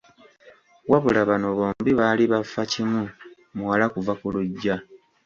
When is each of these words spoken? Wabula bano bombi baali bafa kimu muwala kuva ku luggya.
Wabula 0.89 1.21
bano 1.29 1.47
bombi 1.57 1.91
baali 1.99 2.23
bafa 2.31 2.61
kimu 2.71 3.01
muwala 3.55 3.85
kuva 3.93 4.13
ku 4.19 4.27
luggya. 4.33 4.75